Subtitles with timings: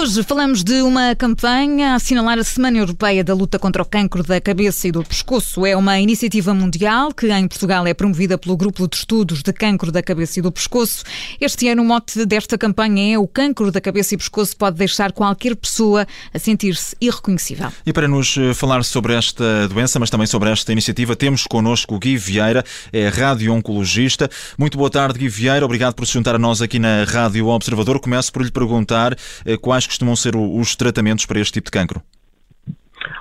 [0.00, 4.22] Hoje falamos de uma campanha a assinalar a Semana Europeia da Luta contra o Cancro
[4.22, 5.66] da Cabeça e do Pescoço.
[5.66, 9.92] É uma iniciativa mundial que em Portugal é promovida pelo Grupo de Estudos de Cancro
[9.92, 11.04] da Cabeça e do Pescoço.
[11.38, 15.12] Este ano o mote desta campanha é o cancro da cabeça e pescoço pode deixar
[15.12, 17.70] qualquer pessoa a sentir-se irreconhecível.
[17.84, 21.96] E para nos eh, falar sobre esta doença, mas também sobre esta iniciativa, temos connosco
[21.96, 24.30] o Gui Vieira, é radio-oncologista.
[24.56, 25.62] Muito boa tarde, Gui Vieira.
[25.62, 28.00] Obrigado por se juntar a nós aqui na Rádio Observador.
[28.00, 29.14] Começo por lhe perguntar
[29.44, 32.00] eh, quais quais costumam ser os tratamentos para este tipo de cancro?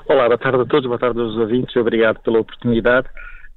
[0.07, 3.07] Olá, boa tarde a todos, boa tarde aos ouvintes obrigado pela oportunidade.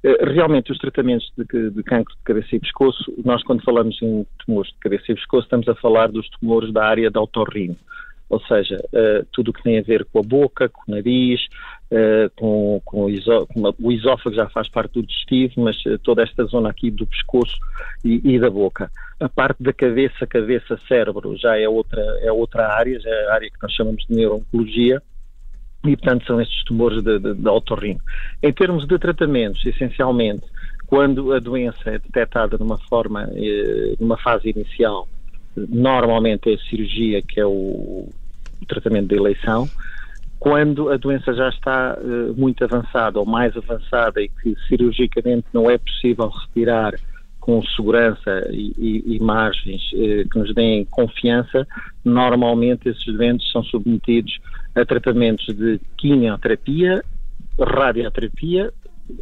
[0.03, 4.25] Eh, realmente, os tratamentos de, de cancro de cabeça e pescoço, nós quando falamos em
[4.43, 7.77] tumores de cabeça e pescoço, estamos a falar dos tumores da área da otorrino,
[8.33, 11.39] ou seja, uh, tudo o que tem a ver com a boca, com o nariz,
[11.91, 16.23] uh, com, com, o, com, o esófago já faz parte do digestivo, mas uh, toda
[16.23, 17.55] esta zona aqui do pescoço
[18.03, 18.89] e, e, da boca.
[19.19, 23.33] A parte da cabeça, cabeça, cérebro, já é outra, é outra área, já é a
[23.35, 24.99] área que nós chamamos de neuro-oncologia,
[25.85, 27.99] e portanto são estes tumores de, de, de otorrino.
[28.41, 30.43] Em termos de tratamentos, essencialmente,
[30.87, 33.29] quando a doença é detectada numa forma,
[33.99, 35.07] numa fase inicial,
[35.55, 38.09] normalmente é a cirurgia que é o
[38.65, 39.67] tratamento da eleição.
[40.39, 45.69] Quando a doença já está uh, muito avançada ou mais avançada e que cirurgicamente não
[45.69, 46.93] é possível retirar
[47.39, 51.67] com segurança e, e, margens uh, que nos deem confiança,
[52.03, 54.39] normalmente esses doentes são submetidos
[54.75, 57.03] a tratamentos de quimioterapia,
[57.59, 58.71] radioterapia,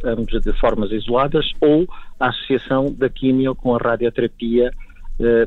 [0.04, 1.86] ambos de formas isoladas, ou
[2.18, 4.72] a associação da quimio com a radioterapia eh,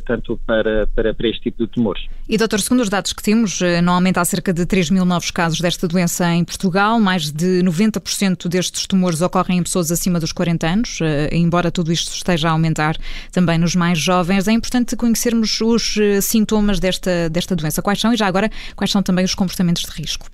[0.05, 2.05] tanto para, para, para, este tipo de tumores.
[2.27, 5.31] E, doutor, segundo os dados que temos, eh, normalmente há cerca de 3 mil novos
[5.31, 10.31] casos desta doença em Portugal, mais de 90% destes tumores ocorrem em pessoas acima dos
[10.31, 12.97] 40 anos, eh, embora tudo isto esteja a aumentar
[13.31, 14.47] também nos mais jovens.
[14.47, 17.81] É importante conhecermos os sintomas desta, desta doença.
[17.81, 20.27] Quais são e, já agora, quais são também os comportamentos de risco?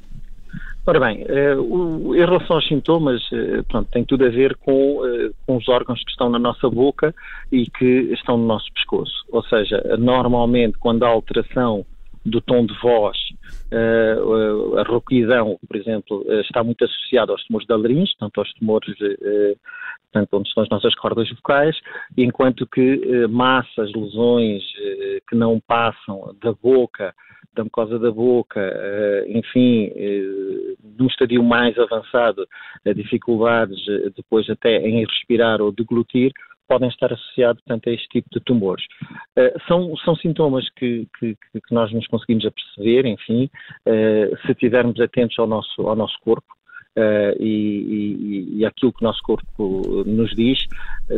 [0.84, 5.31] Ora bem, uh, em relação aos sintomas, uh, pronto, tem tudo a ver com, uh,
[5.46, 7.14] com, os órgãos que estão na nossa boca
[7.52, 9.14] e que estão no nosso pescoço.
[9.31, 11.86] Ou seja, normalmente quando há alteração
[12.25, 13.18] do tom de voz,
[14.78, 18.96] a rouquidão, por exemplo, está muito associada aos tumores da laringe, tanto aos tumores
[20.12, 21.75] portanto, onde estão as nossas cordas vocais,
[22.16, 24.63] enquanto que massas, lesões
[25.28, 27.12] que não passam da boca
[27.53, 32.47] da mucosa da boca, eh, enfim, eh, num estadio mais avançado,
[32.95, 36.31] dificuldades eh, depois até em respirar ou deglutir,
[36.67, 38.85] podem estar associados, a este tipo de tumores.
[39.67, 43.50] São, são sintomas que, que, que, nós nos conseguimos aperceber, enfim,
[44.45, 46.47] se estivermos atentos ao nosso, ao nosso corpo.
[46.97, 50.59] Uh, e, e, aquilo que o nosso corpo nos diz,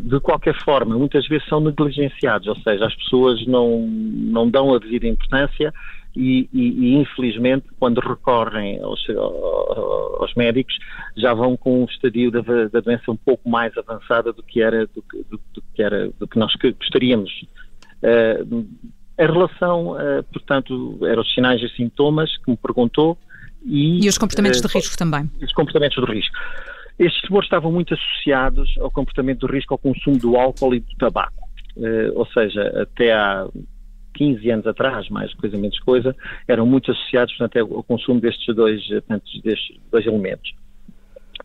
[0.04, 4.78] de qualquer forma, muitas vezes são negligenciados, ou seja, as pessoas não, não dão a
[4.78, 5.74] devida importância
[6.16, 10.78] e, e, e, infelizmente quando recorrem aos, aos, médicos
[11.18, 14.86] já vão com um estadio da, da, doença um pouco mais avançada do que era
[14.88, 17.32] do, do, do que era do que nós gostaríamos.
[18.04, 18.68] Uh,
[19.18, 23.18] em relação, uh, portanto, eram os sinais e sintomas que me perguntou
[23.66, 25.30] e, e os comportamentos uh, de risco também.
[25.42, 26.36] Os comportamentos de risco.
[27.00, 30.96] Estes tumores estavam muito associados ao comportamento de risco ao consumo do álcool e do
[30.98, 31.44] tabaco.
[31.76, 33.48] Uh, ou seja, até há
[34.14, 36.16] 15 anos atrás, mais coisa menos coisa,
[36.48, 40.54] eram muito associados portanto, ao consumo destes dois, portanto, destes dois elementos.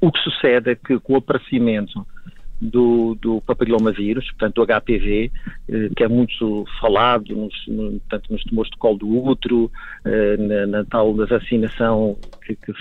[0.01, 2.07] O que sucede é que com o aparecimento
[2.61, 5.31] do, do papilomavírus, portanto do HPV,
[5.69, 9.71] eh, que é muito falado nos, no, portanto, nos tumores de colo do útero,
[10.05, 12.73] eh, na, na, tal da vacinação que, que,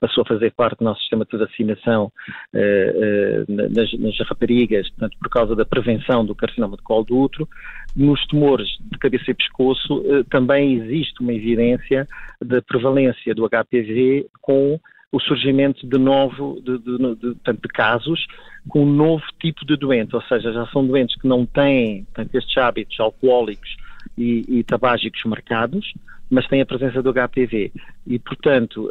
[0.00, 2.12] passou a fazer parte do nosso sistema de vacinação
[2.54, 7.48] eh, nas, nas, raparigas, portanto por causa da prevenção do carcinoma de colo do útero,
[7.96, 12.06] nos tumores de cabeça e pescoço também existe uma evidência
[12.40, 14.78] da prevalência do HPV com
[15.10, 18.26] o surgimento de novo de, de, de, de, casos
[18.68, 22.34] com um novo tipo de doente, ou seja, já são doentes que não têm portanto,
[22.34, 23.76] estes hábitos alcoólicos
[24.16, 25.94] e, e tabágicos marcados,
[26.30, 27.72] mas têm a presença do HPV.
[28.06, 28.90] E, portanto,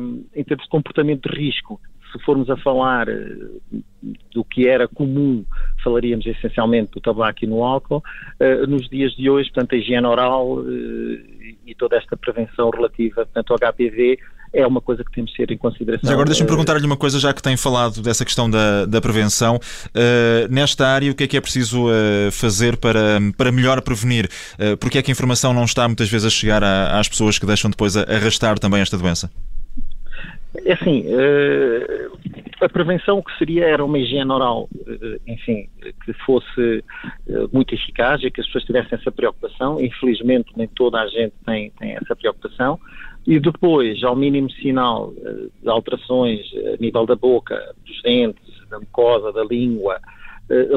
[0.00, 1.78] um, em termos de comportamento de risco,
[2.10, 3.36] se formos a falar eh,
[4.32, 5.44] do que era comum,
[5.84, 8.02] falaríamos essencialmente do tabaco e no álcool,
[8.40, 10.64] uh, nos dias de hoje, portanto, a higiene oral
[11.66, 14.18] e toda esta prevenção relativa portanto, ao HPV
[14.52, 16.00] é uma coisa que temos de ter em consideração.
[16.04, 19.56] Mas agora deixa-me perguntar-lhe uma coisa, já que tem falado dessa questão da, da prevenção.
[19.56, 24.28] Uh, nesta área, o que é que é preciso uh, fazer para, para melhor prevenir?
[24.58, 27.38] Uh, porque é que a informação não está muitas vezes a chegar a, às pessoas
[27.38, 29.30] que deixam depois arrastar também esta doença?
[30.64, 31.04] É assim,
[32.60, 34.68] a prevenção que seria era uma higiene oral,
[35.26, 35.68] enfim,
[36.04, 36.82] que fosse
[37.52, 39.80] muito eficaz e que as pessoas tivessem essa preocupação.
[39.80, 42.80] Infelizmente, nem toda a gente tem, tem essa preocupação.
[43.28, 45.12] E depois, ao mínimo sinal
[45.62, 46.40] de alterações
[46.72, 50.00] a nível da boca, dos dentes, da mucosa, da língua,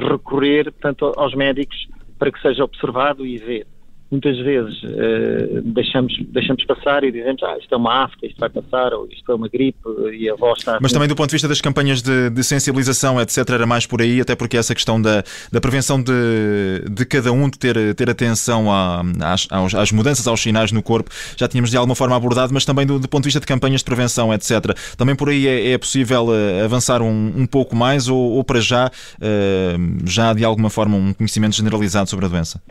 [0.10, 1.88] recorrer, portanto, aos médicos
[2.20, 3.66] para que seja observado e ver
[4.12, 8.50] muitas vezes uh, deixamos, deixamos passar e dizemos ah, isto é uma afta, isto vai
[8.50, 9.80] passar, ou isto é uma gripe
[10.14, 10.78] e a voz está...
[10.82, 14.02] Mas também do ponto de vista das campanhas de, de, sensibilização, etc., era mais por
[14.02, 18.10] aí, até porque essa questão da, da prevenção de, de cada um, de ter, ter
[18.10, 22.54] atenção a, às, às, mudanças, aos sinais no corpo, já tínhamos de alguma forma abordado,
[22.54, 25.48] mas também do, do ponto de vista de campanhas de prevenção, etc., também por aí
[25.48, 30.34] é, é possível eh, avançar um, um pouco mais ou, ou para já, uh, já
[30.34, 32.62] de alguma forma um conhecimento generalizado sobre a doença?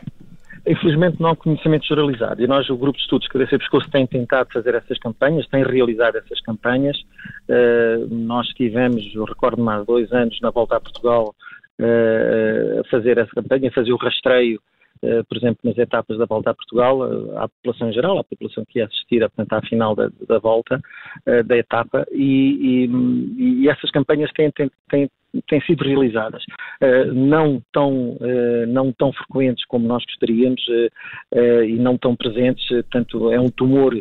[0.65, 4.05] Infelizmente não há conhecimento generalizado e nós, o Grupo de Estudos Cabeça e Pescoço, tem
[4.05, 6.97] tentado fazer essas campanhas, tem realizado essas campanhas.
[7.49, 11.33] Uh, nós tivemos, eu recordo mais dois anos, na volta a Portugal,
[11.79, 14.59] uh, a fazer essa campanha, fazer o rastreio
[15.03, 17.01] Uh, por exemplo, nas etapas da volta a Portugal,
[17.35, 20.79] à população em geral, à população que ia assistir, portanto, à final da, da volta,
[21.43, 25.09] da etapa, e, e, e, essas campanhas têm, têm, têm,
[25.47, 26.43] têm sido realizadas,
[26.81, 32.67] uh, não, tão, uh, não tão frequentes como nós gostaríamos uh, e não tão presentes,
[32.67, 33.95] portanto é um tumor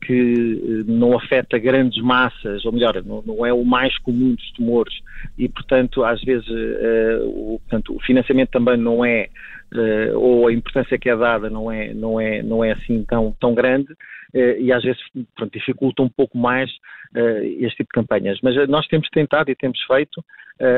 [0.00, 4.92] que não afeta grandes massas, ou melhor, não, não, é o mais comum dos tumores
[5.38, 6.48] e, portanto, às vezes
[7.26, 9.28] o, portanto, o financiamento também não é
[9.74, 13.34] uh, ou a importância que é dada não é, não é, não é assim tão,
[13.40, 15.00] tão grande uh, e às vezes
[15.36, 16.70] pronto, dificulta um pouco mais
[17.16, 18.38] uh, este tipo de campanhas.
[18.42, 20.24] Mas nós temos tentado e temos feito,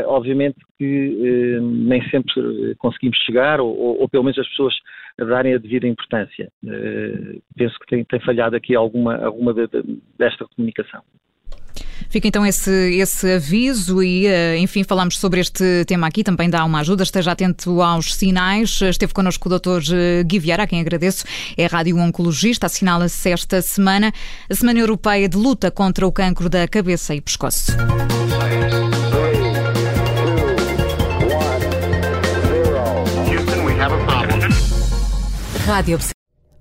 [0.08, 4.74] obviamente que nem sempre conseguimos chegar ou, ou, ou, pelo menos as pessoas
[5.16, 6.52] darem a devida importância.
[7.56, 11.02] penso que tem, tem falhado aqui alguma, alguma de, de, desta comunicação.
[12.10, 16.64] Fica então esse, esse aviso e, eh, enfim, falamos sobre este tema aqui, também dá
[16.64, 18.80] uma ajuda, esteja atento aos sinais.
[18.82, 19.94] Esteve connosco o Dr.
[19.94, 21.24] Eh, Gui Vieira, a quem agradeço,
[21.56, 24.12] é radio-oncologista, assinala-se esta semana
[24.50, 27.70] a Semana Europeia de Luta contra o Cancro da Cabeça e Pescoço.
[35.64, 36.19] Rádio